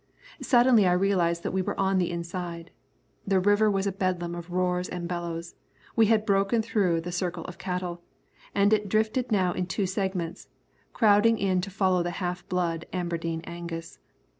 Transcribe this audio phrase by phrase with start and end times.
[0.41, 2.71] Suddenly I realised that we were on the inside.
[3.27, 5.53] The river was a bedlam of roars and bellows.
[5.95, 8.01] We had broken through the circle of cattle,
[8.55, 10.47] and it drifted now in two segments,
[10.91, 13.99] crowding in to follow the half blood Aberdeen Angus.